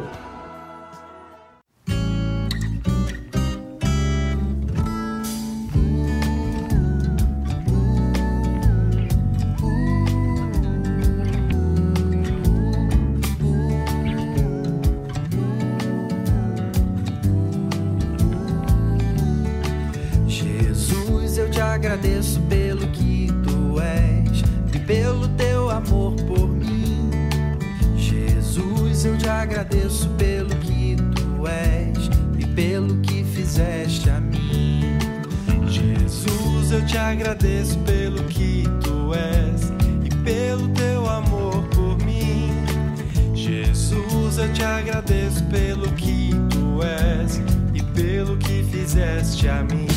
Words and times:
A 49.47 49.63
mim. 49.63 49.88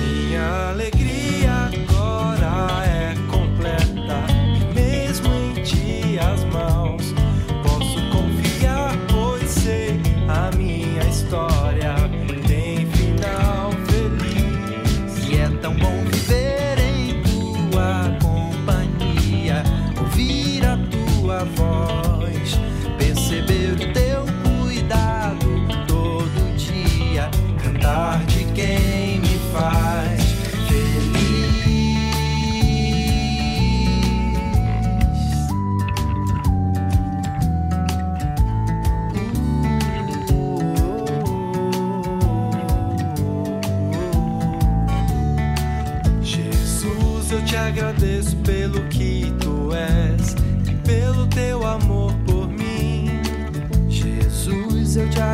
Minha 0.00 0.70
alegria 0.70 1.27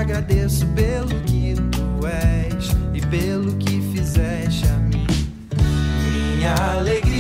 agradeço 0.05 0.67
pelo 0.75 1.09
que 1.23 1.55
tu 1.73 2.07
és 2.07 2.69
e 2.93 3.01
pelo 3.07 3.57
que 3.57 3.81
fizeste 3.91 4.67
a 4.67 4.77
mim. 4.77 5.07
Minha 6.37 6.55
alegria 6.55 7.14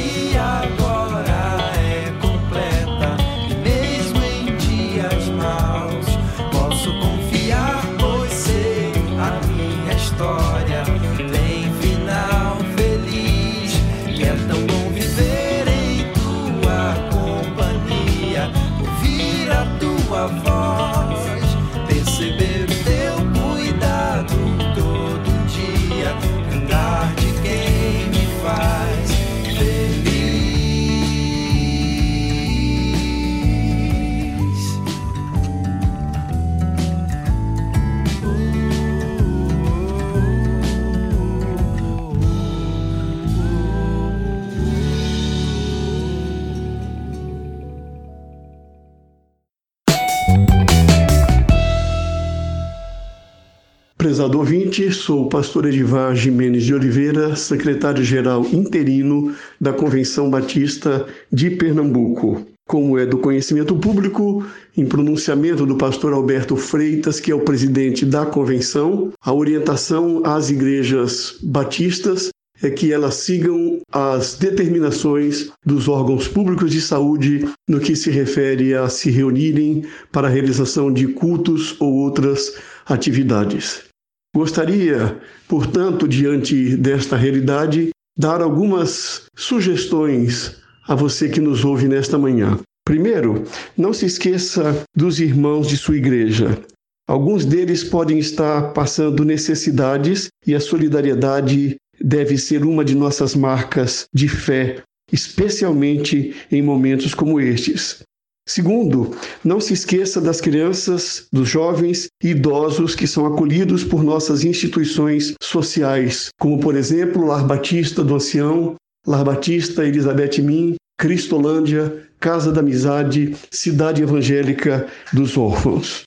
Prezado 54.04 54.36
ouvinte, 54.36 54.92
sou 54.92 55.22
o 55.22 55.28
pastor 55.30 55.64
Edivar 55.64 56.14
Jimenez 56.14 56.64
de 56.64 56.74
Oliveira, 56.74 57.34
secretário-geral 57.34 58.44
interino 58.52 59.34
da 59.58 59.72
Convenção 59.72 60.28
Batista 60.28 61.06
de 61.32 61.48
Pernambuco. 61.48 62.46
como 62.68 62.98
é 62.98 63.06
do 63.06 63.16
conhecimento 63.16 63.74
público, 63.76 64.44
em 64.76 64.84
pronunciamento 64.84 65.64
do 65.64 65.76
pastor 65.76 66.12
Alberto 66.12 66.54
Freitas, 66.54 67.18
que 67.18 67.30
é 67.30 67.34
o 67.34 67.40
presidente 67.40 68.04
da 68.04 68.26
convenção, 68.26 69.10
a 69.22 69.32
orientação 69.32 70.20
às 70.22 70.50
igrejas 70.50 71.38
batistas 71.42 72.28
é 72.62 72.68
que 72.68 72.92
elas 72.92 73.14
sigam 73.14 73.80
as 73.90 74.36
determinações 74.36 75.50
dos 75.64 75.88
órgãos 75.88 76.28
públicos 76.28 76.70
de 76.70 76.80
saúde 76.82 77.48
no 77.66 77.80
que 77.80 77.96
se 77.96 78.10
refere 78.10 78.74
a 78.74 78.86
se 78.90 79.10
reunirem 79.10 79.86
para 80.12 80.28
a 80.28 80.30
realização 80.30 80.92
de 80.92 81.06
cultos 81.08 81.74
ou 81.80 81.94
outras 81.94 82.54
atividades. 82.86 83.93
Gostaria, 84.34 85.20
portanto, 85.46 86.08
diante 86.08 86.76
desta 86.76 87.16
realidade, 87.16 87.90
dar 88.18 88.42
algumas 88.42 89.26
sugestões 89.36 90.56
a 90.88 90.94
você 90.96 91.28
que 91.28 91.40
nos 91.40 91.64
ouve 91.64 91.86
nesta 91.86 92.18
manhã. 92.18 92.58
Primeiro, 92.84 93.44
não 93.76 93.92
se 93.92 94.06
esqueça 94.06 94.84
dos 94.94 95.20
irmãos 95.20 95.68
de 95.68 95.76
sua 95.76 95.96
igreja. 95.96 96.60
Alguns 97.08 97.44
deles 97.44 97.84
podem 97.84 98.18
estar 98.18 98.72
passando 98.72 99.24
necessidades 99.24 100.28
e 100.44 100.54
a 100.54 100.60
solidariedade 100.60 101.76
deve 102.00 102.36
ser 102.36 102.64
uma 102.64 102.84
de 102.84 102.94
nossas 102.94 103.36
marcas 103.36 104.06
de 104.12 104.28
fé, 104.28 104.82
especialmente 105.12 106.34
em 106.50 106.60
momentos 106.60 107.14
como 107.14 107.40
estes. 107.40 108.02
Segundo, 108.46 109.16
não 109.42 109.58
se 109.58 109.72
esqueça 109.72 110.20
das 110.20 110.38
crianças, 110.38 111.26
dos 111.32 111.48
jovens 111.48 112.08
e 112.22 112.28
idosos 112.28 112.94
que 112.94 113.06
são 113.06 113.24
acolhidos 113.24 113.82
por 113.82 114.04
nossas 114.04 114.44
instituições 114.44 115.34
sociais, 115.42 116.28
como 116.38 116.60
por 116.60 116.76
exemplo 116.76 117.24
Lar 117.24 117.46
Batista 117.46 118.04
do 118.04 118.14
Ancião, 118.14 118.74
Lar 119.06 119.24
Batista 119.24 119.84
Elizabeth 119.84 120.42
Min, 120.42 120.74
Cristolândia, 120.98 122.06
Casa 122.20 122.52
da 122.52 122.60
Amizade, 122.60 123.34
Cidade 123.50 124.02
Evangélica 124.02 124.88
dos 125.12 125.38
Órfãos. 125.38 126.02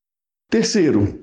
Terceiro, 0.49 1.19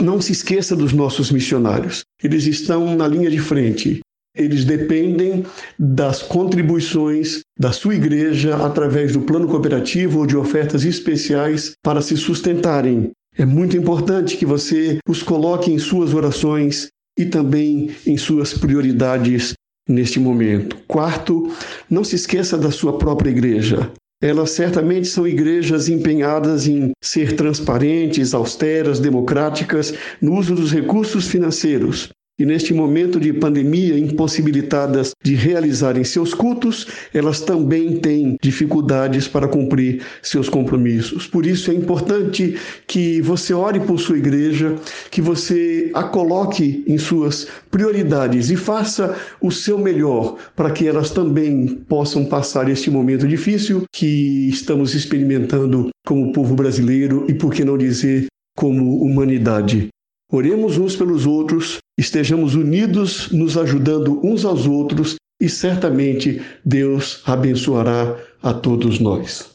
não 0.00 0.20
se 0.20 0.32
esqueça 0.32 0.76
dos 0.76 0.92
nossos 0.92 1.30
missionários. 1.30 2.02
Eles 2.22 2.46
estão 2.46 2.94
na 2.94 3.08
linha 3.08 3.30
de 3.30 3.38
frente. 3.38 4.00
Eles 4.36 4.64
dependem 4.64 5.44
das 5.78 6.22
contribuições 6.22 7.40
da 7.58 7.70
sua 7.70 7.94
igreja 7.94 8.56
através 8.56 9.12
do 9.12 9.20
plano 9.20 9.46
cooperativo 9.46 10.20
ou 10.20 10.26
de 10.26 10.36
ofertas 10.36 10.84
especiais 10.84 11.72
para 11.82 12.00
se 12.00 12.16
sustentarem. 12.16 13.10
É 13.36 13.44
muito 13.44 13.76
importante 13.76 14.36
que 14.36 14.46
você 14.46 14.98
os 15.08 15.22
coloque 15.22 15.70
em 15.70 15.78
suas 15.78 16.14
orações 16.14 16.88
e 17.18 17.26
também 17.26 17.90
em 18.06 18.16
suas 18.16 18.54
prioridades 18.54 19.52
neste 19.88 20.18
momento. 20.18 20.76
Quarto, 20.86 21.50
não 21.90 22.04
se 22.04 22.16
esqueça 22.16 22.56
da 22.56 22.70
sua 22.70 22.98
própria 22.98 23.30
igreja. 23.30 23.90
Elas 24.22 24.50
certamente 24.50 25.08
são 25.08 25.26
igrejas 25.26 25.88
empenhadas 25.88 26.68
em 26.68 26.92
ser 27.02 27.34
transparentes, 27.34 28.32
austeras, 28.32 29.00
democráticas 29.00 29.92
no 30.20 30.38
uso 30.38 30.54
dos 30.54 30.72
recursos 30.72 31.26
financeiros. 31.26 32.08
E 32.42 32.44
neste 32.44 32.74
momento 32.74 33.20
de 33.20 33.32
pandemia, 33.32 33.96
impossibilitadas 33.96 35.12
de 35.22 35.36
realizarem 35.36 36.02
seus 36.02 36.34
cultos, 36.34 36.88
elas 37.14 37.40
também 37.40 37.98
têm 37.98 38.36
dificuldades 38.42 39.28
para 39.28 39.46
cumprir 39.46 40.02
seus 40.20 40.48
compromissos. 40.48 41.28
Por 41.28 41.46
isso 41.46 41.70
é 41.70 41.74
importante 41.74 42.56
que 42.84 43.22
você 43.22 43.54
ore 43.54 43.78
por 43.78 44.00
sua 44.00 44.18
igreja, 44.18 44.74
que 45.08 45.20
você 45.20 45.92
a 45.94 46.02
coloque 46.02 46.82
em 46.84 46.98
suas 46.98 47.46
prioridades 47.70 48.50
e 48.50 48.56
faça 48.56 49.16
o 49.40 49.52
seu 49.52 49.78
melhor 49.78 50.36
para 50.56 50.72
que 50.72 50.88
elas 50.88 51.10
também 51.10 51.68
possam 51.88 52.24
passar 52.24 52.68
este 52.68 52.90
momento 52.90 53.28
difícil 53.28 53.84
que 53.92 54.48
estamos 54.48 54.96
experimentando 54.96 55.90
como 56.04 56.32
povo 56.32 56.56
brasileiro 56.56 57.24
e, 57.28 57.34
por 57.34 57.54
que 57.54 57.64
não 57.64 57.78
dizer, 57.78 58.26
como 58.56 59.00
humanidade. 59.00 59.90
Oremos 60.34 60.78
uns 60.78 60.96
pelos 60.96 61.26
outros, 61.26 61.78
estejamos 61.98 62.54
unidos, 62.54 63.30
nos 63.30 63.56
ajudando 63.56 64.20
uns 64.24 64.44
aos 64.44 64.66
outros 64.66 65.16
e 65.40 65.48
certamente 65.48 66.40
Deus 66.64 67.20
abençoará 67.26 68.16
a 68.42 68.54
todos 68.54 68.98
nós. 68.98 69.50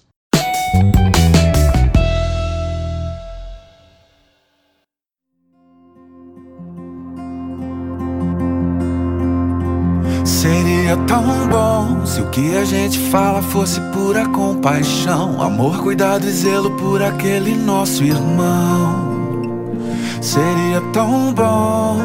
Seria 10.25 10.97
tão 11.07 11.47
bom 11.47 12.05
se 12.05 12.21
o 12.21 12.29
que 12.29 12.55
a 12.55 12.65
gente 12.65 12.99
fala 13.09 13.41
fosse 13.41 13.79
pura 13.93 14.27
compaixão, 14.29 15.41
amor, 15.41 15.81
cuidado 15.81 16.25
e 16.27 16.31
zelo 16.31 16.71
por 16.77 17.01
aquele 17.01 17.55
nosso 17.55 18.03
irmão. 18.03 19.16
Seria 20.27 20.81
tão 20.91 21.33
bom, 21.33 22.01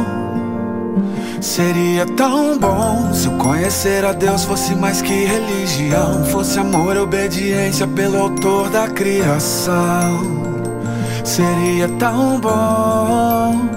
seria 1.40 2.06
tão 2.06 2.56
bom 2.56 3.12
se 3.12 3.26
o 3.26 3.32
conhecer 3.32 4.04
a 4.04 4.12
Deus 4.12 4.44
fosse 4.44 4.76
mais 4.76 5.02
que 5.02 5.24
religião, 5.24 6.24
fosse 6.26 6.60
amor 6.60 6.94
e 6.94 7.00
obediência 7.00 7.84
pelo 7.84 8.16
autor 8.22 8.70
da 8.70 8.86
criação. 8.86 10.20
Seria 11.24 11.88
tão 11.98 12.38
bom 12.38 13.68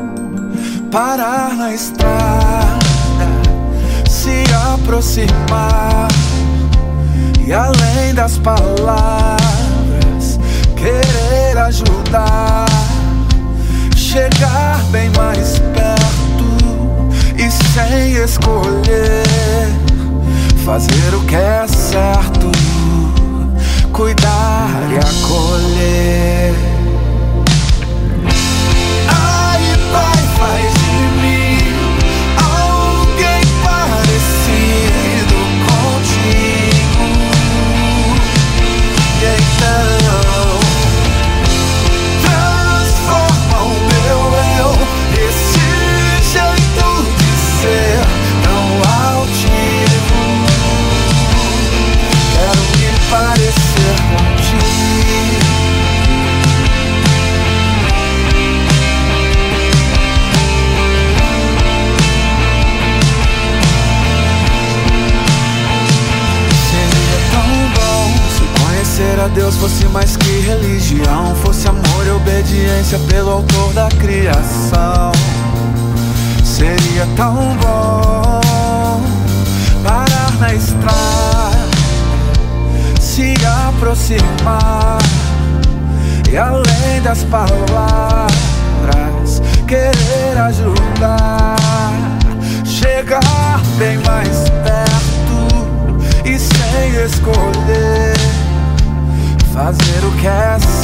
parar 0.92 1.56
na 1.56 1.74
estrada, 1.74 2.78
se 4.08 4.44
aproximar 4.72 6.08
e 7.48 7.52
além 7.52 8.14
das 8.14 8.38
palavras 8.38 9.40
querer 10.76 11.58
ajudar 11.58 12.85
chegar 14.16 14.82
bem 14.92 15.10
mais 15.10 15.60
perto 15.60 16.56
e 17.36 17.52
sem 17.52 18.14
escolher 18.24 19.26
fazer 20.64 21.14
o 21.14 21.20
que 21.26 21.36
é 21.36 21.68
certo, 21.68 22.50
cuidar 23.92 24.70
e 24.90 24.98
acolher. 24.98 26.75
Mais 69.96 70.18
que 70.18 70.40
religião, 70.42 71.34
fosse 71.36 71.70
amor 71.70 72.06
e 72.06 72.10
obediência 72.10 73.00
pelo 73.08 73.32
autor 73.32 73.72
da 73.72 73.88
criação. 73.88 75.14
Seria 76.44 77.08
tão 77.16 77.56
bom 77.56 79.02
parar 79.82 80.34
na 80.38 80.54
estrada, 80.54 81.72
se 83.00 83.36
aproximar 83.70 84.98
e 86.30 86.36
além 86.36 87.02
das 87.02 87.24
palavras 87.24 87.88
querer 89.66 90.38
ajudar, 90.38 91.56
chegar 92.66 93.62
bem 93.78 93.98
mais 94.00 94.50
perto 94.66 95.96
e 96.26 96.38
sem 96.38 97.06
escolher 97.06 97.95
fazer 99.56 100.04
o 100.06 100.12
que 100.18 100.28
é 100.28 100.75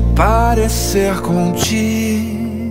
me 0.00 0.16
parecer 0.16 1.20
contigo. 1.20 2.70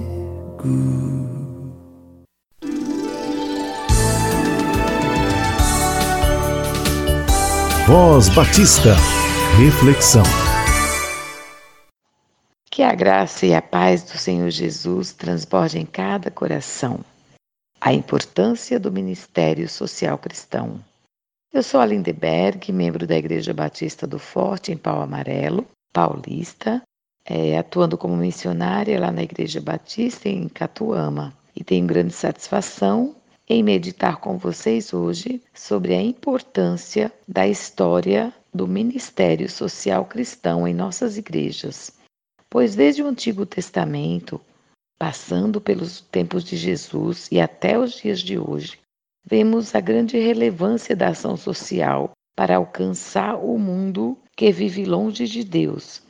Voz 7.87 8.29
Batista. 8.29 8.95
Reflexão. 9.57 10.23
Que 12.69 12.83
a 12.83 12.93
graça 12.93 13.45
e 13.45 13.53
a 13.53 13.61
paz 13.61 14.03
do 14.03 14.17
Senhor 14.17 14.49
Jesus 14.49 15.11
transbordem 15.11 15.81
em 15.81 15.85
cada 15.85 16.31
coração. 16.31 16.99
A 17.81 17.93
importância 17.93 18.79
do 18.79 18.91
ministério 18.91 19.67
social 19.67 20.17
cristão. 20.17 20.79
Eu 21.51 21.63
sou 21.63 21.79
a 21.79 21.85
Lindeberg, 21.85 22.71
membro 22.71 23.07
da 23.07 23.17
Igreja 23.17 23.53
Batista 23.53 24.05
do 24.05 24.19
Forte, 24.19 24.71
em 24.71 24.77
Pau 24.77 25.01
Amarelo, 25.01 25.65
paulista, 25.91 26.81
é, 27.29 27.59
atuando 27.59 27.95
como 27.95 28.17
missionária 28.17 28.99
lá 28.99 29.11
na 29.11 29.21
Igreja 29.21 29.61
Batista 29.61 30.27
em 30.27 30.49
Catuama. 30.49 31.31
E 31.55 31.63
tenho 31.63 31.85
grande 31.85 32.13
satisfação 32.13 33.15
em 33.47 33.61
meditar 33.61 34.17
com 34.17 34.37
vocês 34.37 34.93
hoje 34.93 35.39
sobre 35.53 35.93
a 35.93 36.01
importância 36.01 37.13
da 37.27 37.47
história 37.47 38.33
do 38.51 38.67
ministério 38.67 39.47
social 39.47 40.05
cristão 40.05 40.67
em 40.67 40.73
nossas 40.73 41.17
igrejas. 41.17 41.91
Pois 42.49 42.75
desde 42.75 43.03
o 43.03 43.07
Antigo 43.07 43.45
Testamento, 43.45 44.41
passando 44.97 45.61
pelos 45.61 46.01
tempos 46.01 46.43
de 46.43 46.57
Jesus 46.57 47.27
e 47.31 47.39
até 47.39 47.77
os 47.77 47.93
dias 47.93 48.21
de 48.21 48.39
hoje, 48.39 48.79
vemos 49.23 49.75
a 49.75 49.79
grande 49.79 50.17
relevância 50.17 50.95
da 50.95 51.09
ação 51.09 51.37
social 51.37 52.11
para 52.35 52.55
alcançar 52.55 53.35
o 53.35 53.59
mundo 53.59 54.17
que 54.35 54.51
vive 54.51 54.83
longe 54.83 55.27
de 55.27 55.43
Deus 55.43 56.01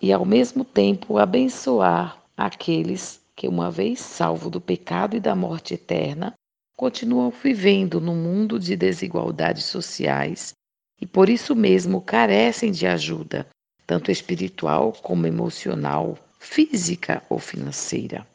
e, 0.00 0.12
ao 0.12 0.24
mesmo 0.24 0.64
tempo, 0.64 1.18
abençoar 1.18 2.22
aqueles 2.36 3.20
que, 3.36 3.46
uma 3.46 3.70
vez 3.70 4.00
salvo 4.00 4.48
do 4.48 4.60
pecado 4.60 5.16
e 5.16 5.20
da 5.20 5.34
morte 5.34 5.74
eterna, 5.74 6.34
continuam 6.76 7.30
vivendo 7.30 8.00
num 8.00 8.16
mundo 8.16 8.58
de 8.58 8.74
desigualdades 8.74 9.64
sociais 9.64 10.54
e, 11.00 11.06
por 11.06 11.28
isso 11.28 11.54
mesmo, 11.54 12.00
carecem 12.00 12.72
de 12.72 12.86
ajuda, 12.86 13.46
tanto 13.86 14.10
espiritual 14.10 14.92
como 15.02 15.26
emocional, 15.26 16.16
física 16.38 17.22
ou 17.28 17.38
financeira. 17.38 18.26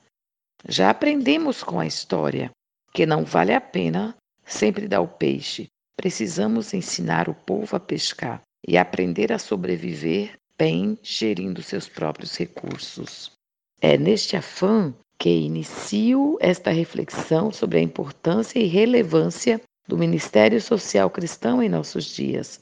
Já 0.68 0.90
aprendemos 0.90 1.64
com 1.64 1.80
a 1.80 1.86
história 1.86 2.52
que 2.94 3.06
não 3.06 3.24
vale 3.24 3.54
a 3.54 3.62
pena 3.62 4.16
sempre 4.46 4.88
dar 4.88 5.02
o 5.02 5.08
peixe. 5.08 5.68
Precisamos 5.96 6.74
ensinar 6.74 7.30
o 7.30 7.34
povo 7.34 7.76
a 7.76 7.80
pescar 7.80 8.42
e 8.68 8.78
aprender 8.78 9.32
a 9.32 9.40
sobreviver 9.40 10.34
bem 10.58 10.98
gerindo 11.02 11.62
seus 11.62 11.88
próprios 11.88 12.36
recursos. 12.36 13.32
É 13.82 13.98
neste 13.98 14.36
afã 14.36 14.94
que 15.18 15.30
inicio 15.30 16.38
esta 16.40 16.72
reflexão 16.72 17.52
sobre 17.52 17.80
a 17.80 17.82
importância 17.82 18.60
e 18.60 18.66
relevância 18.66 19.62
do 19.88 19.98
Ministério 19.98 20.62
Social 20.62 21.10
Cristão 21.10 21.62
em 21.62 21.70
nossos 21.70 22.06
dias. 22.06 22.60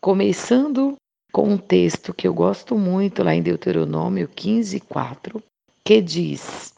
Começando 0.00 0.96
com 1.32 1.48
um 1.48 1.58
texto 1.58 2.12
que 2.12 2.28
eu 2.28 2.34
gosto 2.34 2.76
muito 2.76 3.22
lá 3.22 3.34
em 3.34 3.42
Deuteronômio 3.42 4.28
15, 4.28 4.80
4, 4.80 5.42
que 5.84 6.00
diz: 6.00 6.74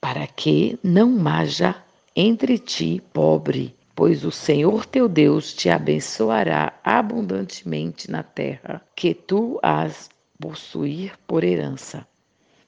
Para 0.00 0.26
que 0.26 0.78
não 0.82 1.26
haja 1.26 1.82
entre 2.16 2.58
ti 2.58 3.02
pobre, 3.12 3.74
pois 3.94 4.24
o 4.24 4.30
Senhor 4.30 4.84
teu 4.86 5.08
Deus 5.08 5.52
te 5.54 5.68
abençoará 5.68 6.72
abundantemente 6.82 8.10
na 8.10 8.22
terra 8.22 8.82
que 8.96 9.14
tu 9.14 9.58
has 9.62 10.08
possuir 10.38 11.12
por 11.26 11.44
herança. 11.44 12.06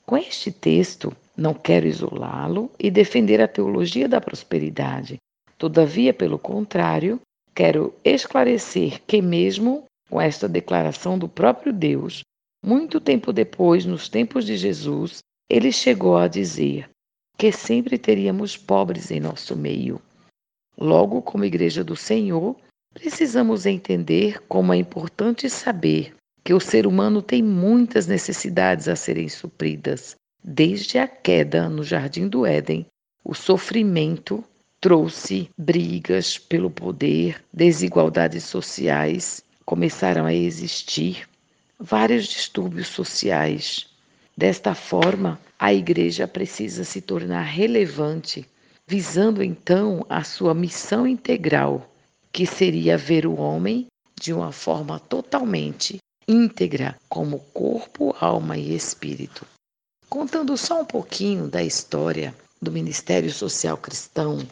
Com 0.07 0.17
este 0.17 0.51
texto, 0.53 1.13
não 1.37 1.53
quero 1.53 1.87
isolá-lo 1.87 2.71
e 2.79 2.91
defender 2.91 3.41
a 3.41 3.49
teologia 3.49 4.09
da 4.09 4.21
prosperidade. 4.21 5.19
Todavia, 5.59 6.15
pelo 6.15 6.39
contrário, 6.39 7.21
quero 7.55 7.93
esclarecer 8.05 9.03
que, 9.07 9.21
mesmo 9.21 9.85
com 10.09 10.21
esta 10.21 10.49
declaração 10.49 11.19
do 11.19 11.29
próprio 11.29 11.73
Deus, 11.73 12.23
muito 12.65 13.01
tempo 13.01 13.33
depois, 13.33 13.85
nos 13.85 14.09
tempos 14.09 14.47
de 14.47 14.57
Jesus, 14.57 15.19
ele 15.51 15.73
chegou 15.73 16.17
a 16.17 16.29
dizer 16.29 16.89
que 17.37 17.53
sempre 17.53 17.99
teríamos 17.99 18.57
pobres 18.57 19.11
em 19.11 19.21
nosso 19.21 19.57
meio. 19.57 20.01
Logo, 20.79 21.23
como 21.23 21.45
Igreja 21.45 21.83
do 21.83 21.97
Senhor, 21.97 22.57
precisamos 22.93 23.67
entender 23.67 24.41
como 24.49 24.73
é 24.73 24.77
importante 24.77 25.49
saber 25.49 26.15
que 26.45 26.55
o 26.55 26.61
ser 26.61 26.87
humano 26.87 27.21
tem 27.21 27.43
muitas 27.43 28.07
necessidades 28.07 28.89
a 28.89 28.95
serem 28.95 29.29
supridas. 29.29 30.17
Desde 30.45 30.99
a 30.99 31.09
queda 31.09 31.69
no 31.69 31.83
Jardim 31.83 32.29
do 32.29 32.47
Éden, 32.47 32.87
o 33.25 33.35
sofrimento 33.35 34.45
trouxe 34.81 35.51
brigas 35.59 36.39
pelo 36.39 36.71
poder, 36.71 37.43
desigualdades 37.53 38.45
sociais 38.45 39.43
começaram 39.65 40.25
a 40.25 40.33
existir, 40.33 41.29
vários 41.79 42.27
distúrbios 42.27 42.87
sociais. 42.87 43.89
Desta 44.37 44.75
forma, 44.75 45.41
a 45.59 45.75
igreja 45.75 46.29
precisa 46.29 46.85
se 46.85 47.01
tornar 47.01 47.43
relevante, 47.43 48.49
visando 48.89 49.43
então 49.43 50.07
a 50.09 50.23
sua 50.23 50.55
missão 50.55 51.07
integral, 51.07 51.91
que 52.33 52.47
seria 52.47 52.97
ver 52.97 53.27
o 53.27 53.37
homem 53.37 53.87
de 54.21 54.33
uma 54.33 54.53
forma 54.53 55.01
totalmente 55.01 55.99
íntegra 56.29 56.97
como 57.09 57.41
corpo, 57.53 58.15
alma 58.21 58.57
e 58.57 58.75
espírito. 58.75 59.47
Contando 60.09 60.57
só 60.57 60.81
um 60.81 60.85
pouquinho 60.85 61.49
da 61.49 61.63
história 61.63 62.35
do 62.63 62.71
Ministério 62.71 63.33
Social 63.33 63.77
Cristão, 63.77 64.47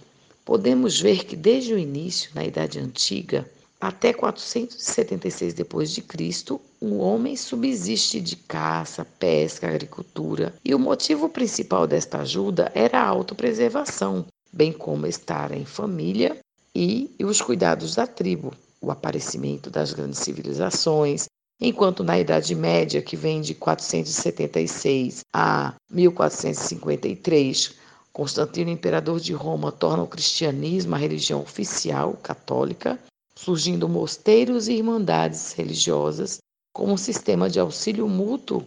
podemos 0.44 1.00
ver 1.00 1.24
que 1.24 1.36
desde 1.36 1.72
o 1.72 1.78
início, 1.78 2.30
na 2.34 2.44
Idade 2.44 2.78
Antiga, 2.78 3.48
até 3.80 4.12
476 4.12 5.54
depois 5.54 5.90
de 5.90 6.02
Cristo, 6.02 6.60
o 6.92 6.98
homem 6.98 7.36
subsiste 7.36 8.20
de 8.20 8.36
caça, 8.36 9.06
pesca, 9.18 9.68
agricultura, 9.68 10.54
e 10.64 10.74
o 10.74 10.78
motivo 10.78 11.28
principal 11.28 11.86
desta 11.86 12.18
ajuda 12.18 12.70
era 12.74 13.00
a 13.00 13.08
autopreservação, 13.08 14.26
bem 14.52 14.72
como 14.72 15.06
estar 15.06 15.52
em 15.52 15.64
família 15.64 16.38
e 16.74 17.10
os 17.20 17.40
cuidados 17.40 17.94
da 17.94 18.06
tribo, 18.06 18.52
o 18.80 18.90
aparecimento 18.90 19.70
das 19.70 19.92
grandes 19.92 20.18
civilizações, 20.18 21.26
enquanto 21.60 22.04
na 22.04 22.18
Idade 22.18 22.54
Média, 22.54 23.00
que 23.00 23.16
vem 23.16 23.40
de 23.40 23.54
476 23.54 25.20
a 25.32 25.74
1453, 25.90 27.74
Constantino, 28.12 28.70
imperador 28.70 29.18
de 29.18 29.32
Roma, 29.32 29.72
torna 29.72 30.02
o 30.02 30.08
cristianismo 30.08 30.94
a 30.94 30.98
religião 30.98 31.40
oficial 31.40 32.12
católica, 32.22 32.98
surgindo 33.34 33.88
mosteiros 33.88 34.68
e 34.68 34.74
irmandades 34.74 35.52
religiosas 35.52 36.38
como 36.74 36.92
um 36.92 36.96
sistema 36.96 37.48
de 37.48 37.60
auxílio 37.60 38.08
mútuo. 38.08 38.66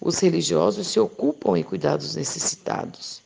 Os 0.00 0.18
religiosos 0.18 0.88
se 0.88 0.98
ocupam 0.98 1.56
em 1.56 1.62
cuidar 1.62 1.96
dos 1.96 2.16
necessitados. 2.16 3.22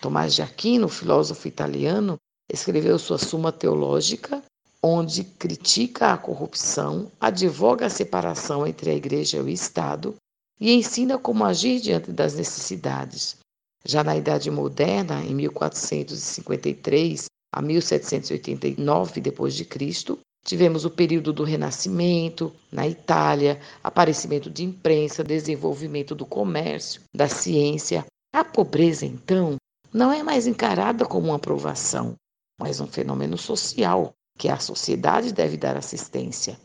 Tomás 0.00 0.34
de 0.34 0.42
Aquino, 0.42 0.88
filósofo 0.88 1.46
italiano, 1.46 2.16
escreveu 2.50 2.98
sua 2.98 3.18
Suma 3.18 3.52
Teológica, 3.52 4.42
onde 4.82 5.22
critica 5.22 6.12
a 6.12 6.18
corrupção, 6.18 7.12
advoga 7.20 7.86
a 7.86 7.90
separação 7.90 8.66
entre 8.66 8.90
a 8.90 8.94
Igreja 8.94 9.36
e 9.36 9.40
o 9.40 9.48
Estado 9.48 10.16
e 10.58 10.72
ensina 10.72 11.18
como 11.18 11.44
agir 11.44 11.80
diante 11.80 12.10
das 12.10 12.34
necessidades. 12.34 13.36
Já 13.84 14.02
na 14.02 14.16
Idade 14.16 14.50
Moderna, 14.50 15.22
em 15.22 15.34
1453 15.34 17.26
a 17.54 17.60
1789 17.60 19.20
d.C., 19.20 20.18
tivemos 20.44 20.84
o 20.84 20.90
período 20.90 21.32
do 21.32 21.44
Renascimento 21.44 22.52
na 22.70 22.86
Itália, 22.86 23.60
aparecimento 23.82 24.50
de 24.50 24.64
imprensa, 24.64 25.24
desenvolvimento 25.24 26.14
do 26.14 26.26
comércio, 26.26 27.02
da 27.14 27.28
ciência. 27.28 28.04
A 28.32 28.44
pobreza, 28.44 29.06
então, 29.06 29.56
não 29.92 30.12
é 30.12 30.22
mais 30.22 30.46
encarada 30.46 31.04
como 31.04 31.28
uma 31.28 31.36
aprovação, 31.36 32.14
mas 32.58 32.80
um 32.80 32.86
fenômeno 32.86 33.36
social 33.36 34.12
que 34.38 34.48
a 34.48 34.58
sociedade 34.58 35.32
deve 35.32 35.56
dar 35.56 35.76
assistência. 35.76 36.58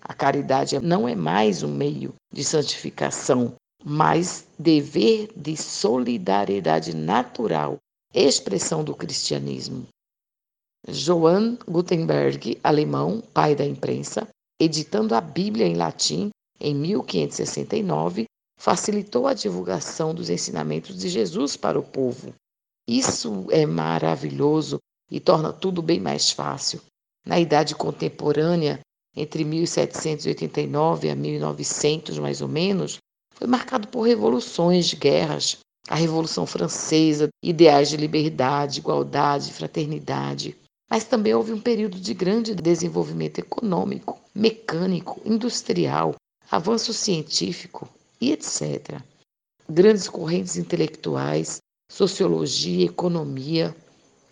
A 0.00 0.12
caridade 0.12 0.78
não 0.80 1.08
é 1.08 1.14
mais 1.14 1.62
um 1.62 1.72
meio 1.72 2.12
de 2.32 2.42
santificação, 2.42 3.54
mas 3.84 4.46
dever 4.58 5.30
de 5.36 5.56
solidariedade 5.56 6.94
natural, 6.94 7.78
expressão 8.12 8.82
do 8.82 8.94
cristianismo. 8.94 9.86
Johann 10.88 11.56
Gutenberg, 11.68 12.58
alemão, 12.62 13.22
pai 13.32 13.54
da 13.54 13.64
imprensa, 13.64 14.26
editando 14.60 15.14
a 15.14 15.20
Bíblia 15.20 15.64
em 15.64 15.76
latim 15.76 16.30
em 16.60 16.74
1569, 16.74 18.24
facilitou 18.58 19.28
a 19.28 19.34
divulgação 19.34 20.12
dos 20.12 20.28
ensinamentos 20.28 20.98
de 20.98 21.08
Jesus 21.08 21.56
para 21.56 21.78
o 21.78 21.84
povo. 21.84 22.34
Isso 22.86 23.46
é 23.50 23.64
maravilhoso 23.64 24.78
e 25.08 25.20
torna 25.20 25.52
tudo 25.52 25.80
bem 25.80 26.00
mais 26.00 26.32
fácil. 26.32 26.80
Na 27.24 27.38
idade 27.38 27.76
contemporânea, 27.76 28.80
entre 29.16 29.44
1789 29.44 31.10
a 31.10 31.14
1900, 31.14 32.18
mais 32.18 32.40
ou 32.40 32.48
menos, 32.48 32.98
foi 33.34 33.46
marcado 33.46 33.86
por 33.86 34.02
revoluções, 34.02 34.92
guerras, 34.94 35.58
a 35.88 35.94
Revolução 35.94 36.46
Francesa, 36.46 37.28
ideais 37.42 37.88
de 37.88 37.96
liberdade, 37.96 38.80
igualdade, 38.80 39.52
fraternidade. 39.52 40.56
Mas 40.92 41.04
também 41.04 41.32
houve 41.34 41.54
um 41.54 41.58
período 41.58 41.98
de 41.98 42.12
grande 42.12 42.54
desenvolvimento 42.54 43.38
econômico, 43.38 44.20
mecânico, 44.34 45.22
industrial, 45.24 46.14
avanço 46.50 46.92
científico 46.92 47.88
e 48.20 48.30
etc. 48.30 49.00
Grandes 49.66 50.06
correntes 50.06 50.58
intelectuais, 50.58 51.62
sociologia, 51.90 52.84
economia. 52.84 53.74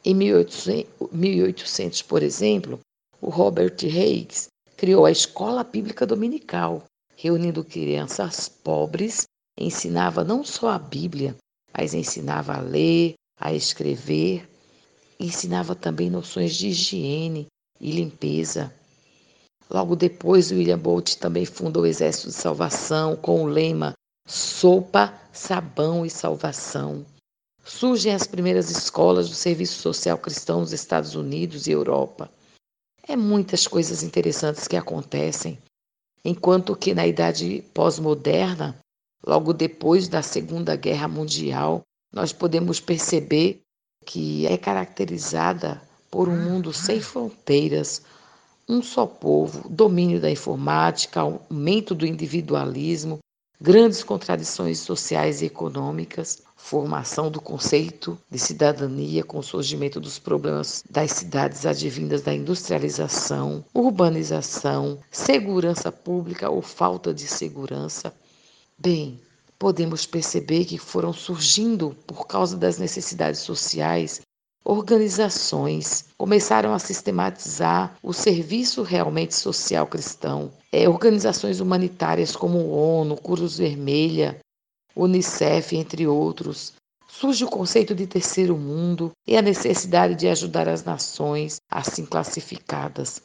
Em 0.05 0.13
1800, 0.15 2.03
por 2.03 2.23
exemplo, 2.23 2.79
o 3.23 3.31
Robert 3.31 3.77
Higgs 3.83 4.49
criou 4.77 5.07
a 5.07 5.11
Escola 5.11 5.65
Bíblica 5.65 6.07
Dominical, 6.07 6.85
reunindo 7.17 7.65
crianças 7.65 8.51
pobres, 8.51 9.23
ensinava 9.59 10.23
não 10.23 10.45
só 10.45 10.69
a 10.69 10.79
Bíblia, 10.79 11.35
mas 11.75 11.95
ensinava 11.95 12.53
a 12.53 12.61
ler, 12.61 13.15
a 13.41 13.51
escrever, 13.55 14.47
ensinava 15.21 15.75
também 15.75 16.09
noções 16.09 16.55
de 16.57 16.69
higiene 16.69 17.47
e 17.79 17.91
limpeza. 17.91 18.75
Logo 19.69 19.95
depois, 19.95 20.51
William 20.51 20.79
Bolt 20.79 21.17
também 21.17 21.45
fundou 21.45 21.85
o 21.85 21.87
Exército 21.87 22.29
de 22.29 22.35
Salvação 22.35 23.15
com 23.15 23.45
o 23.45 23.47
lema 23.47 23.93
Sopa, 24.27 25.15
Sabão 25.33 26.05
e 26.05 26.11
Salvação. 26.11 27.05
Surgem 27.65 28.15
as 28.15 28.27
primeiras 28.27 28.71
escolas 28.71 29.29
do 29.29 29.35
Serviço 29.35 29.81
Social 29.81 30.19
Cristão 30.19 30.61
nos 30.61 30.73
Estados 30.73 31.15
Unidos 31.15 31.67
e 31.67 31.71
Europa. 31.71 32.31
É 33.07 33.15
muitas 33.15 33.67
coisas 33.67 34.03
interessantes 34.03 34.67
que 34.67 34.77
acontecem. 34.77 35.59
Enquanto 36.25 36.77
que 36.77 36.95
na 36.95 37.07
idade 37.07 37.65
pós-moderna, 37.73 38.79
logo 39.25 39.53
depois 39.53 40.09
da 40.09 40.23
Segunda 40.23 40.75
Guerra 40.77 41.09
Mundial, 41.09 41.83
nós 42.13 42.33
podemos 42.33 42.81
perceber 42.81 43.61
que 44.05 44.47
é 44.47 44.57
caracterizada 44.57 45.81
por 46.11 46.29
um 46.29 46.37
mundo 46.37 46.73
sem 46.73 47.01
fronteiras, 47.01 48.03
um 48.69 48.83
só 48.83 49.07
povo, 49.07 49.69
domínio 49.69 50.21
da 50.21 50.31
informática, 50.31 51.21
aumento 51.21 51.95
do 51.95 52.07
individualismo, 52.07 53.19
grandes 53.61 54.03
contradições 54.03 54.79
sociais 54.79 55.43
e 55.43 55.47
econômicas, 55.47 56.43
formação 56.57 57.31
do 57.31 57.41
conceito 57.41 58.19
de 58.31 58.39
cidadania 58.39 59.23
com 59.23 59.39
o 59.39 59.43
surgimento 59.43 60.01
dos 60.01 60.19
problemas 60.19 60.83
das 60.89 61.13
cidades 61.13 61.67
advindas 61.67 62.23
da 62.23 62.35
industrialização, 62.35 63.65
urbanização, 63.75 64.99
segurança 65.11 65.93
pública 65.93 66.51
ou 66.51 66.63
falta 66.63 67.13
de 67.13 67.27
segurança. 67.27 68.15
Bem, 68.79 69.21
podemos 69.61 70.07
perceber 70.07 70.65
que 70.65 70.79
foram 70.79 71.13
surgindo, 71.13 71.95
por 72.07 72.27
causa 72.27 72.57
das 72.57 72.79
necessidades 72.79 73.41
sociais, 73.41 74.23
organizações 74.65 76.07
começaram 76.17 76.73
a 76.73 76.79
sistematizar 76.79 77.95
o 78.03 78.15
serviço 78.15 78.83
realmente 78.83 79.35
social 79.35 79.87
cristão. 79.87 80.51
É, 80.73 80.89
organizações 80.89 81.61
humanitárias 81.61 82.35
como 82.35 82.59
o 82.59 82.71
ONU, 82.71 83.19
Cruz 83.19 83.59
Vermelha, 83.59 84.39
Unicef, 84.97 85.77
entre 85.77 86.07
outros. 86.07 86.73
Surge 87.07 87.45
o 87.45 87.51
conceito 87.51 87.95
de 87.95 88.07
terceiro 88.07 88.57
mundo 88.57 89.11
e 89.27 89.37
a 89.37 89.43
necessidade 89.43 90.15
de 90.15 90.27
ajudar 90.27 90.69
as 90.71 90.85
nações 90.85 91.59
assim 91.71 92.07
classificadas. 92.07 93.21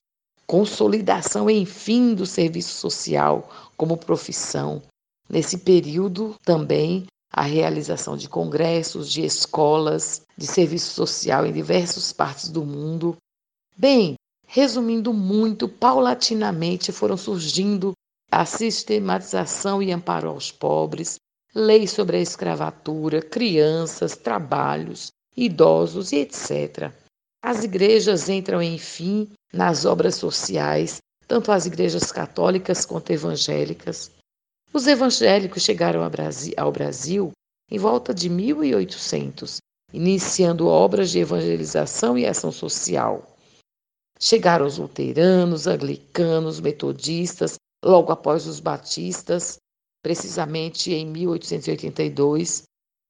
Consolidação, 0.45 1.50
enfim, 1.50 2.13
do 2.13 2.26
serviço 2.26 2.74
social 2.74 3.50
como 3.78 3.95
profissão. 3.95 4.82
Nesse 5.29 5.57
período 5.57 6.35
também 6.43 7.05
a 7.31 7.41
realização 7.41 8.15
de 8.15 8.29
congressos, 8.29 9.11
de 9.11 9.25
escolas, 9.25 10.21
de 10.38 10.47
serviço 10.47 10.93
social 10.93 11.45
em 11.45 11.51
diversas 11.51 12.13
partes 12.13 12.49
do 12.49 12.63
mundo. 12.63 13.17
Bem, 13.77 14.15
resumindo 14.47 15.13
muito, 15.13 15.67
paulatinamente 15.67 16.93
foram 16.93 17.17
surgindo 17.17 17.91
a 18.31 18.45
sistematização 18.45 19.83
e 19.83 19.91
amparo 19.91 20.29
aos 20.29 20.51
pobres, 20.51 21.17
leis 21.53 21.91
sobre 21.91 22.17
a 22.17 22.21
escravatura, 22.21 23.21
crianças, 23.21 24.15
trabalhos, 24.15 25.07
idosos 25.35 26.11
e 26.11 26.17
etc. 26.17 26.91
As 27.43 27.63
igrejas 27.63 28.29
entram, 28.29 28.61
enfim, 28.61 29.29
nas 29.53 29.85
obras 29.85 30.15
sociais, 30.15 30.97
tanto 31.27 31.51
as 31.51 31.65
igrejas 31.65 32.11
católicas 32.11 32.85
quanto 32.85 33.11
evangélicas. 33.11 34.11
Os 34.73 34.88
evangélicos 34.88 35.63
chegaram 35.63 36.01
ao 36.04 36.71
Brasil 36.71 37.32
em 37.71 37.78
volta 37.78 38.13
de 38.13 38.30
1800, 38.30 39.58
iniciando 39.93 40.67
obras 40.67 41.12
de 41.12 41.19
evangelização 41.19 42.17
e 42.17 42.25
ação 42.25 42.51
social. 42.51 43.36
Chegaram 44.19 44.65
os 44.65 44.78
luteranos, 44.78 45.67
anglicanos, 45.67 46.60
metodistas, 46.60 47.56
logo 47.84 48.12
após 48.12 48.47
os 48.47 48.60
batistas, 48.60 49.58
precisamente 50.04 50.93
em 50.93 51.06
1882, 51.06 52.63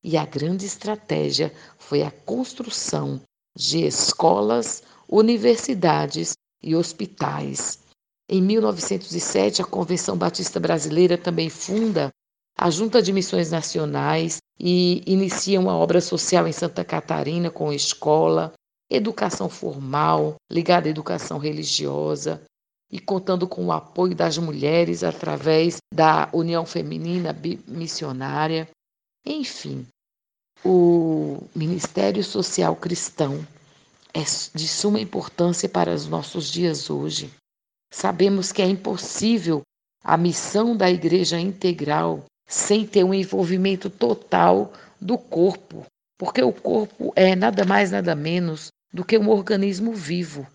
e 0.03 0.17
a 0.17 0.25
grande 0.25 0.65
estratégia 0.65 1.53
foi 1.77 2.03
a 2.03 2.11
construção 2.11 3.21
de 3.57 3.85
escolas, 3.85 4.83
universidades 5.09 6.33
e 6.61 6.75
hospitais 6.75 7.84
em 8.27 8.41
1907, 8.41 9.61
a 9.61 9.65
Convenção 9.65 10.17
Batista 10.17 10.59
Brasileira 10.59 11.17
também 11.17 11.49
funda 11.49 12.09
a 12.57 12.69
Junta 12.69 13.01
de 13.01 13.13
Missões 13.13 13.51
Nacionais 13.51 14.37
e 14.59 15.03
inicia 15.05 15.59
uma 15.59 15.75
obra 15.75 16.01
social 16.01 16.47
em 16.47 16.51
Santa 16.51 16.83
Catarina 16.83 17.51
com 17.51 17.71
escola, 17.71 18.53
educação 18.89 19.49
formal, 19.49 20.35
ligada 20.51 20.87
à 20.87 20.89
educação 20.89 21.37
religiosa 21.37 22.41
e 22.91 22.99
contando 22.99 23.47
com 23.47 23.65
o 23.65 23.71
apoio 23.71 24.15
das 24.15 24.37
mulheres 24.37 25.03
através 25.03 25.77
da 25.93 26.29
União 26.33 26.65
Feminina 26.65 27.35
Missionária. 27.67 28.67
Enfim, 29.25 29.85
o 30.63 31.43
Ministério 31.53 32.23
Social 32.23 32.75
Cristão 32.75 33.45
é 34.13 34.21
de 34.21 34.67
suma 34.67 34.99
importância 34.99 35.67
para 35.67 35.93
os 35.93 36.07
nossos 36.07 36.47
dias 36.49 36.89
hoje. 36.89 37.29
Sabemos 37.95 38.51
que 38.51 38.61
é 38.61 38.65
impossível 38.65 39.61
a 40.03 40.17
missão 40.17 40.75
da 40.75 40.91
igreja 40.91 41.39
integral 41.39 42.25
sem 42.45 42.85
ter 42.85 43.05
um 43.05 43.13
envolvimento 43.13 43.89
total 43.89 44.73
do 44.99 45.17
corpo, 45.17 45.85
porque 46.19 46.41
o 46.41 46.51
corpo 46.51 47.13
é 47.15 47.37
nada 47.37 47.63
mais, 47.63 47.91
nada 47.91 48.13
menos 48.13 48.67
do 48.93 49.05
que 49.05 49.17
um 49.17 49.29
organismo 49.29 49.93
vivo. 49.93 50.45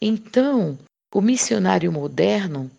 Então, 0.00 0.78
o 1.12 1.20
missionário 1.20 1.90
moderno 1.90 2.70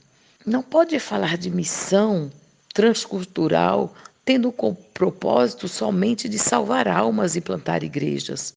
não 0.46 0.64
pode 0.64 0.98
falar 0.98 1.38
de 1.38 1.50
missão 1.50 2.32
transcultural 2.74 3.94
tendo 4.24 4.54
como 4.54 4.78
propósito 4.94 5.68
somente 5.68 6.30
de 6.30 6.40
salvar 6.40 6.88
almas 6.88 7.36
e 7.36 7.42
plantar 7.42 7.84
igrejas. 7.84 8.54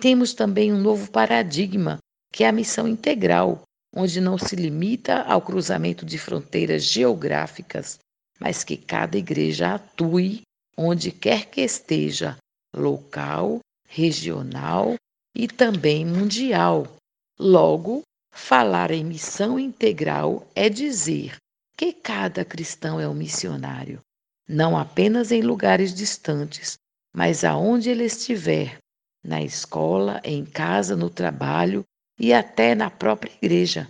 Temos 0.00 0.32
também 0.32 0.72
um 0.72 0.80
novo 0.80 1.10
paradigma, 1.10 1.98
que 2.32 2.44
é 2.44 2.48
a 2.48 2.52
missão 2.52 2.88
integral, 2.88 3.60
onde 3.94 4.20
não 4.20 4.36
se 4.36 4.56
limita 4.56 5.22
ao 5.22 5.40
cruzamento 5.40 6.04
de 6.04 6.18
fronteiras 6.18 6.84
geográficas, 6.84 7.98
mas 8.40 8.64
que 8.64 8.76
cada 8.76 9.16
igreja 9.16 9.74
atue 9.74 10.42
onde 10.76 11.12
quer 11.12 11.46
que 11.46 11.60
esteja, 11.60 12.36
local, 12.74 13.60
regional 13.88 14.96
e 15.34 15.46
também 15.46 16.04
mundial. 16.04 16.96
Logo, 17.38 18.02
falar 18.32 18.90
em 18.90 19.04
missão 19.04 19.58
integral 19.58 20.46
é 20.54 20.68
dizer 20.68 21.36
que 21.76 21.92
cada 21.92 22.44
cristão 22.44 22.98
é 22.98 23.08
um 23.08 23.14
missionário, 23.14 24.00
não 24.48 24.76
apenas 24.76 25.30
em 25.30 25.42
lugares 25.42 25.94
distantes, 25.94 26.74
mas 27.14 27.44
aonde 27.44 27.90
ele 27.90 28.04
estiver, 28.04 28.78
na 29.22 29.40
escola, 29.42 30.20
em 30.24 30.44
casa, 30.44 30.96
no 30.96 31.08
trabalho 31.08 31.84
e 32.18 32.32
até 32.32 32.74
na 32.74 32.90
própria 32.90 33.32
igreja. 33.40 33.88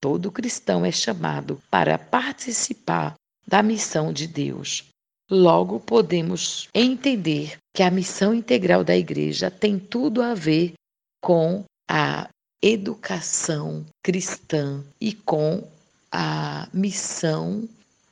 Todo 0.00 0.32
cristão 0.32 0.84
é 0.84 0.92
chamado 0.92 1.60
para 1.70 1.98
participar 1.98 3.14
da 3.46 3.62
missão 3.62 4.12
de 4.12 4.26
Deus. 4.26 4.84
Logo, 5.30 5.80
podemos 5.80 6.68
entender 6.74 7.58
que 7.74 7.82
a 7.82 7.90
missão 7.90 8.32
integral 8.32 8.82
da 8.82 8.96
igreja 8.96 9.50
tem 9.50 9.78
tudo 9.78 10.22
a 10.22 10.34
ver 10.34 10.72
com 11.20 11.64
a 11.90 12.28
educação 12.62 13.84
cristã 14.02 14.82
e 15.00 15.12
com 15.12 15.66
a 16.10 16.68
missão 16.72 17.68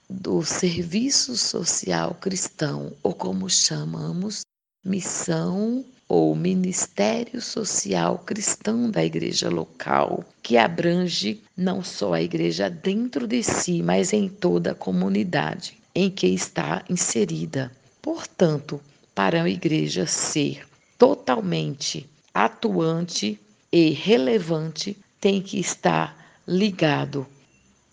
do 0.09 0.43
serviço 0.45 1.37
social 1.37 2.15
cristão, 2.15 2.93
ou 3.03 3.15
como 3.15 3.49
chamamos, 3.51 4.43
missão 4.85 5.85
ou 6.09 6.35
ministério 6.35 7.41
social 7.41 8.19
cristão 8.19 8.91
da 8.91 9.05
igreja 9.05 9.49
local, 9.49 10.25
que 10.43 10.57
abrange 10.57 11.43
não 11.57 11.83
só 11.83 12.15
a 12.15 12.23
igreja 12.23 12.71
dentro 12.71 13.27
de 13.27 13.43
si, 13.43 13.83
mas 13.83 14.13
em 14.13 14.29
toda 14.29 14.73
a 14.73 14.75
comunidade 14.75 15.77
em 15.95 16.11
que 16.11 16.27
está 16.27 16.85
inserida. 16.89 17.73
Portanto, 18.01 18.81
para 19.15 19.43
a 19.43 19.49
igreja 19.49 20.07
ser 20.07 20.67
totalmente 20.99 22.09
atuante 22.33 23.41
e 23.73 23.91
relevante, 23.91 24.97
tem 25.21 25.41
que 25.41 25.59
estar 25.59 26.39
ligado 26.47 27.27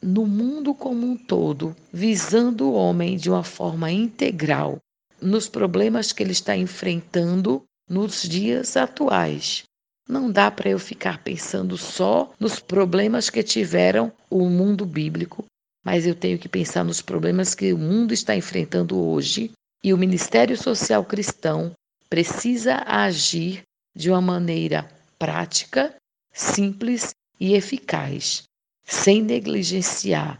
no 0.01 0.27
mundo 0.27 0.73
como 0.73 1.07
um 1.07 1.15
todo, 1.15 1.73
visando 1.91 2.69
o 2.69 2.73
homem 2.73 3.15
de 3.15 3.29
uma 3.29 3.43
forma 3.43 3.89
integral, 3.89 4.77
nos 5.21 5.47
problemas 5.47 6.11
que 6.11 6.21
ele 6.21 6.33
está 6.33 6.57
enfrentando 6.57 7.63
nos 7.89 8.23
dias 8.23 8.77
atuais. 8.77 9.63
Não 10.07 10.31
dá 10.31 10.51
para 10.51 10.69
eu 10.69 10.79
ficar 10.79 11.23
pensando 11.23 11.77
só 11.77 12.31
nos 12.39 12.59
problemas 12.59 13.29
que 13.29 13.41
tiveram 13.41 14.11
o 14.29 14.49
mundo 14.49 14.85
bíblico, 14.85 15.45
mas 15.83 16.05
eu 16.05 16.15
tenho 16.15 16.37
que 16.37 16.49
pensar 16.49 16.83
nos 16.83 17.01
problemas 17.01 17.55
que 17.55 17.73
o 17.73 17.77
mundo 17.77 18.13
está 18.13 18.35
enfrentando 18.35 18.99
hoje 18.99 19.51
e 19.83 19.93
o 19.93 19.97
Ministério 19.97 20.57
Social 20.57 21.03
Cristão 21.03 21.71
precisa 22.09 22.83
agir 22.85 23.63
de 23.95 24.09
uma 24.09 24.21
maneira 24.21 24.89
prática, 25.17 25.95
simples 26.31 27.13
e 27.39 27.53
eficaz, 27.53 28.43
sem 28.85 29.21
negligenciar 29.21 30.37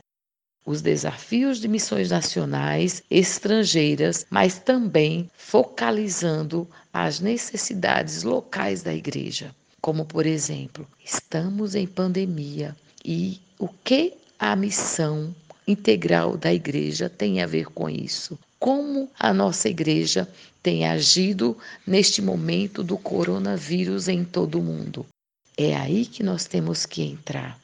os 0.65 0.81
desafios 0.81 1.59
de 1.59 1.67
missões 1.67 2.09
nacionais, 2.09 3.03
estrangeiras, 3.09 4.25
mas 4.29 4.59
também 4.59 5.29
focalizando 5.35 6.69
as 6.93 7.19
necessidades 7.19 8.21
locais 8.21 8.83
da 8.83 8.93
igreja. 8.93 9.53
Como, 9.81 10.05
por 10.05 10.25
exemplo, 10.25 10.87
estamos 11.03 11.73
em 11.73 11.87
pandemia 11.87 12.75
e 13.03 13.41
o 13.59 13.67
que 13.67 14.13
a 14.37 14.55
missão 14.55 15.35
integral 15.67 16.37
da 16.37 16.53
igreja 16.53 17.09
tem 17.09 17.41
a 17.41 17.47
ver 17.47 17.65
com 17.65 17.89
isso? 17.89 18.37
Como 18.59 19.09
a 19.19 19.33
nossa 19.33 19.67
igreja 19.67 20.29
tem 20.61 20.87
agido 20.87 21.57
neste 21.85 22.21
momento 22.21 22.83
do 22.83 22.97
coronavírus 22.97 24.07
em 24.07 24.23
todo 24.23 24.59
o 24.59 24.63
mundo? 24.63 25.05
É 25.57 25.75
aí 25.75 26.05
que 26.05 26.23
nós 26.23 26.45
temos 26.45 26.85
que 26.85 27.01
entrar 27.01 27.59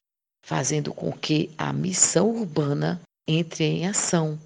fazendo 0.45 0.93
com 0.93 1.11
que 1.11 1.49
a 1.57 1.71
missão 1.71 2.29
urbana 2.29 2.99
entre 3.27 3.63
em 3.63 3.87
ação. 3.87 4.37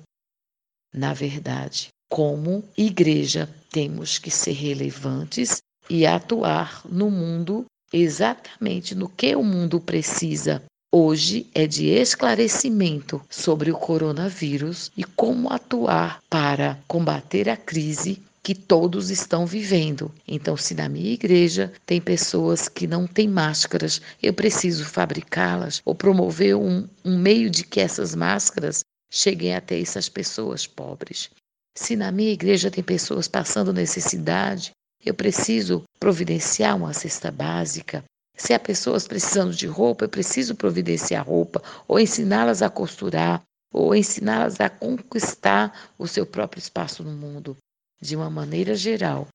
Na 0.94 1.14
verdade, 1.14 1.88
como 2.14 2.64
igreja, 2.78 3.50
temos 3.72 4.20
que 4.20 4.30
ser 4.30 4.52
relevantes 4.52 5.64
e 5.90 6.06
atuar 6.06 6.84
no 6.88 7.10
mundo 7.10 7.66
exatamente 7.92 8.94
no 8.94 9.10
que 9.10 9.36
o 9.36 9.42
mundo 9.42 9.80
precisa. 9.80 10.62
Hoje 10.94 11.48
é 11.56 11.66
de 11.66 11.88
esclarecimento 11.88 13.20
sobre 13.28 13.72
o 13.72 13.76
coronavírus 13.76 14.92
e 14.96 15.04
como 15.04 15.52
atuar 15.52 16.20
para 16.30 16.78
combater 16.88 17.50
a 17.50 17.58
crise 17.58 18.22
que 18.44 18.54
todos 18.54 19.10
estão 19.10 19.48
vivendo. 19.48 20.12
Então, 20.28 20.56
se 20.56 20.76
na 20.76 20.88
minha 20.88 21.14
igreja 21.14 21.74
tem 21.84 22.00
pessoas 22.00 22.70
que 22.70 22.86
não 22.86 23.08
têm 23.08 23.28
máscaras, 23.28 24.00
eu 24.22 24.36
preciso 24.36 24.86
fabricá-las 24.86 25.82
ou 25.84 25.96
promover 25.96 26.58
um, 26.58 26.88
um 27.04 27.18
meio 27.18 27.50
de 27.50 27.64
que 27.64 27.80
essas 27.80 28.14
máscaras 28.14 28.82
cheguem 29.12 29.56
até 29.56 29.82
essas 29.82 30.08
pessoas 30.08 30.68
pobres. 30.68 31.32
Se 31.76 31.96
na 31.96 32.12
minha 32.12 32.32
igreja 32.32 32.70
tem 32.70 32.84
pessoas 32.84 33.28
passando 33.28 33.74
necessidade, 33.74 34.72
eu 35.04 35.14
preciso 35.14 35.84
providenciar 36.00 36.76
uma 36.78 36.94
cesta 36.94 37.32
básica. 37.32 38.04
Se 38.36 38.54
há 38.54 38.60
pessoas 38.60 39.08
precisando 39.08 39.54
de 39.54 39.68
roupa, 39.68 40.06
eu 40.06 40.10
preciso 40.10 40.56
providenciar 40.56 41.28
roupa, 41.28 41.62
ou 41.88 42.00
ensiná-las 42.00 42.62
a 42.62 42.70
costurar, 42.70 43.42
ou 43.72 43.96
ensiná-las 43.96 44.60
a 44.60 44.70
conquistar 44.70 45.92
o 45.98 46.08
seu 46.08 46.26
próprio 46.26 46.60
espaço 46.60 47.04
no 47.04 47.12
mundo 47.12 47.58
de 48.04 48.16
uma 48.18 48.30
maneira 48.30 48.76
geral, 48.76 49.28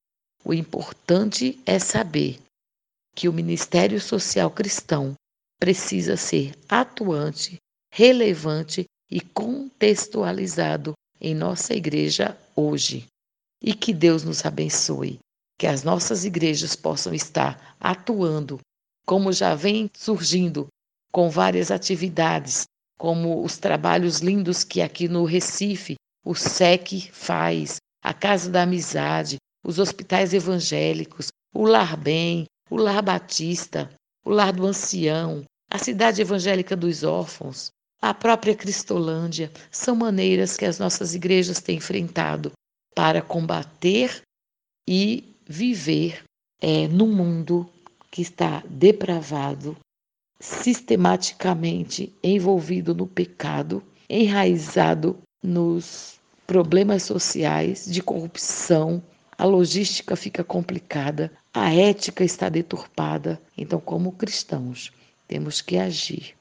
o 0.44 0.52
importante 0.52 1.58
é 1.64 1.78
saber 1.78 2.38
que 3.14 3.28
o 3.28 3.32
Ministério 3.32 3.98
Social 4.00 4.50
Cristão 4.50 5.14
precisa 5.58 6.16
ser 6.16 6.54
atuante, 6.68 7.56
relevante 7.90 8.84
e 9.10 9.20
contextualizado 9.20 10.92
em 11.20 11.34
nossa 11.34 11.74
igreja 11.74 12.36
hoje. 12.54 13.06
E 13.62 13.74
que 13.74 13.92
Deus 13.92 14.22
nos 14.24 14.44
abençoe, 14.44 15.18
que 15.58 15.66
as 15.66 15.82
nossas 15.82 16.24
igrejas 16.24 16.76
possam 16.76 17.12
estar 17.12 17.76
atuando, 17.80 18.60
como 19.06 19.32
já 19.32 19.54
vem 19.54 19.90
surgindo, 19.94 20.68
com 21.12 21.28
várias 21.28 21.70
atividades, 21.70 22.64
como 22.98 23.42
os 23.42 23.58
trabalhos 23.58 24.18
lindos 24.18 24.64
que 24.64 24.80
aqui 24.80 25.08
no 25.08 25.24
Recife 25.24 25.94
o 26.24 26.34
SEC 26.34 27.10
faz, 27.12 27.76
a 28.02 28.12
Casa 28.12 28.50
da 28.50 28.62
Amizade, 28.62 29.36
os 29.64 29.78
hospitais 29.78 30.32
evangélicos, 30.34 31.28
o 31.54 31.64
Lar 31.64 31.96
Bem, 31.96 32.44
o 32.70 32.76
Lar 32.76 33.02
Batista, 33.02 33.90
o 34.24 34.30
Lar 34.30 34.52
do 34.52 34.66
Ancião, 34.66 35.44
a 35.70 35.78
Cidade 35.78 36.20
Evangélica 36.20 36.76
dos 36.76 37.02
Órfãos, 37.02 37.70
a 38.00 38.14
própria 38.14 38.54
Cristolândia, 38.54 39.50
são 39.70 39.96
maneiras 39.96 40.56
que 40.56 40.64
as 40.64 40.78
nossas 40.78 41.14
igrejas 41.14 41.60
têm 41.60 41.78
enfrentado 41.78 42.52
para 42.94 43.20
combater 43.20 44.22
e 44.88 45.34
viver 45.46 46.22
é, 46.60 46.86
num 46.88 47.12
mundo 47.12 47.68
que 48.10 48.22
está 48.22 48.62
depravado, 48.68 49.76
sistematicamente 50.40 52.12
envolvido 52.22 52.94
no 52.94 53.06
pecado, 53.06 53.82
enraizado 54.08 55.18
nos 55.42 56.18
problemas 56.46 57.02
sociais, 57.02 57.84
de 57.84 58.02
corrupção, 58.02 59.02
a 59.36 59.44
logística 59.44 60.16
fica 60.16 60.42
complicada, 60.42 61.30
a 61.52 61.72
ética 61.74 62.24
está 62.24 62.48
deturpada. 62.48 63.40
Então, 63.56 63.78
como 63.78 64.12
cristãos, 64.12 64.92
temos 65.28 65.60
que 65.60 65.76
agir 65.76 66.37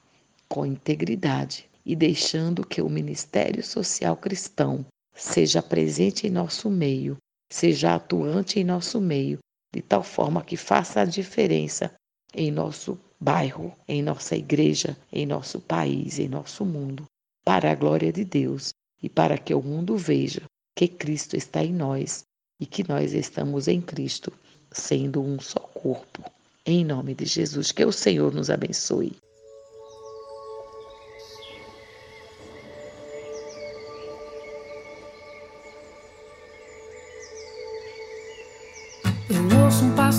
com 0.48 0.64
integridade 0.64 1.68
e 1.84 1.94
deixando 1.94 2.66
que 2.66 2.82
o 2.82 2.88
ministério 2.88 3.62
social 3.62 4.16
cristão 4.16 4.84
seja 5.14 5.62
presente 5.62 6.26
em 6.26 6.30
nosso 6.30 6.70
meio, 6.70 7.16
seja 7.50 7.94
atuante 7.94 8.60
em 8.60 8.64
nosso 8.64 9.00
meio, 9.00 9.38
de 9.74 9.82
tal 9.82 10.02
forma 10.02 10.44
que 10.44 10.56
faça 10.56 11.00
a 11.00 11.04
diferença 11.04 11.92
em 12.34 12.50
nosso 12.50 12.98
bairro, 13.20 13.74
em 13.86 14.02
nossa 14.02 14.36
igreja, 14.36 14.96
em 15.12 15.26
nosso 15.26 15.60
país, 15.60 16.18
em 16.18 16.28
nosso 16.28 16.64
mundo, 16.64 17.04
para 17.44 17.70
a 17.70 17.74
glória 17.74 18.12
de 18.12 18.24
Deus 18.24 18.72
e 19.02 19.08
para 19.08 19.38
que 19.38 19.54
o 19.54 19.62
mundo 19.62 19.96
veja 19.96 20.42
que 20.76 20.86
Cristo 20.86 21.36
está 21.36 21.64
em 21.64 21.72
nós 21.72 22.22
e 22.60 22.66
que 22.66 22.88
nós 22.88 23.12
estamos 23.12 23.66
em 23.68 23.80
Cristo, 23.80 24.32
sendo 24.70 25.22
um 25.22 25.40
só 25.40 25.60
corpo. 25.60 26.22
Em 26.64 26.84
nome 26.84 27.14
de 27.14 27.24
Jesus, 27.24 27.72
que 27.72 27.84
o 27.84 27.92
Senhor 27.92 28.32
nos 28.34 28.50
abençoe. 28.50 29.16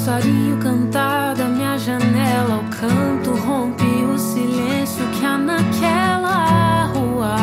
Passarinho 0.09 0.57
cantar 0.57 1.35
da 1.35 1.45
minha 1.45 1.77
janela. 1.77 2.57
O 2.57 2.63
canto 2.75 3.31
rompe 3.45 3.83
o 3.83 4.17
silêncio 4.17 5.05
que 5.11 5.23
há 5.23 5.37
naquela 5.37 6.85
rua 6.85 7.35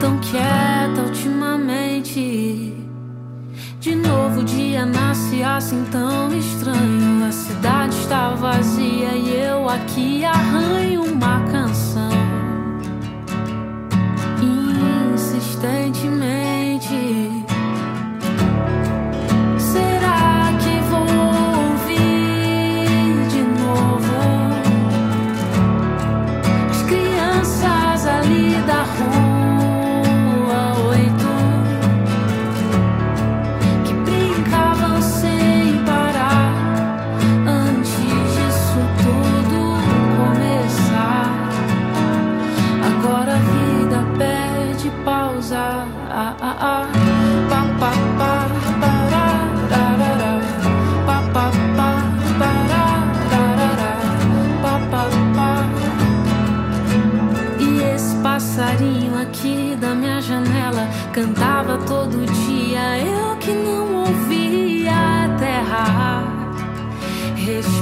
tão 0.00 0.18
quieta 0.18 1.02
ultimamente. 1.06 2.74
De 3.78 3.94
novo 3.94 4.40
o 4.40 4.44
dia 4.44 4.84
nasce 4.84 5.40
assim 5.42 5.84
tão 5.92 6.36
estranho. 6.36 7.24
A 7.28 7.30
cidade 7.30 7.94
está 7.94 8.30
vazia 8.30 9.12
e 9.14 9.44
eu 9.44 9.68
aqui 9.68 10.24
arranho 10.24 11.09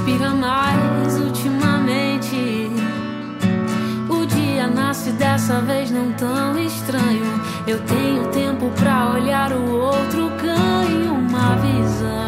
respira 0.08 0.30
mais 0.30 1.18
ultimamente. 1.18 2.70
O 4.08 4.24
dia 4.24 4.66
nasce 4.66 5.10
dessa 5.12 5.60
vez 5.60 5.90
não 5.90 6.12
tão 6.12 6.58
estranho. 6.58 7.24
Eu 7.66 7.78
tenho 7.80 8.26
tempo 8.28 8.70
pra 8.80 9.10
olhar 9.10 9.52
o 9.52 9.70
outro, 9.70 10.30
ganho 10.40 11.12
uma 11.12 11.56
visão 11.56 12.27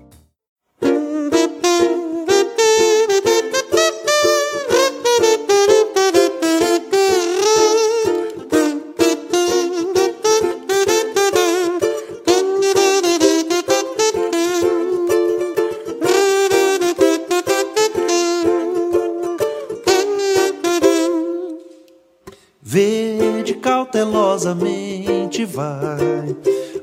Cautelosamente 23.61 25.43
vai 25.45 26.35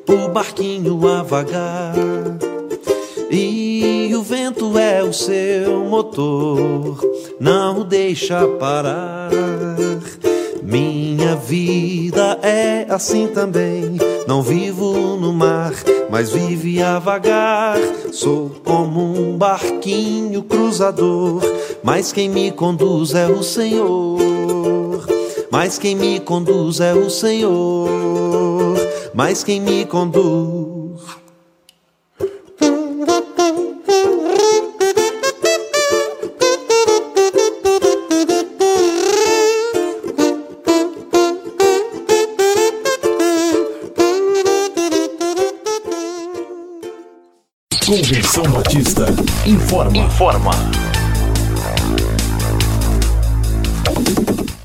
o 0.08 0.28
barquinho 0.28 1.06
a 1.08 1.22
vagar. 1.22 1.94
E 3.30 4.10
o 4.14 4.22
vento 4.22 4.78
é 4.78 5.02
o 5.02 5.12
seu 5.12 5.84
motor, 5.84 6.98
não 7.40 7.80
o 7.80 7.84
deixa 7.84 8.46
parar. 8.58 9.30
Minha 10.62 11.36
vida 11.36 12.38
é 12.42 12.86
assim 12.90 13.26
também. 13.28 13.96
Não 14.26 14.42
vivo 14.42 15.16
no 15.16 15.32
mar, 15.32 15.72
mas 16.10 16.30
vive 16.30 16.82
a 16.82 16.98
vagar. 16.98 17.78
Sou 18.12 18.50
como 18.62 19.00
um 19.00 19.38
barquinho 19.38 20.42
cruzador, 20.42 21.40
mas 21.82 22.12
quem 22.12 22.28
me 22.28 22.50
conduz 22.50 23.14
é 23.14 23.26
o 23.26 23.42
Senhor 23.42 24.27
mas 25.50 25.78
quem 25.78 25.96
me 25.96 26.20
conduz 26.20 26.80
é 26.80 26.94
o 26.94 27.08
Senhor, 27.08 28.76
mas 29.14 29.42
quem 29.42 29.60
me 29.60 29.84
conduz. 29.86 31.02
Convenção 47.86 48.44
Batista 48.52 49.06
informa. 49.46 49.96
Informa. 49.96 50.97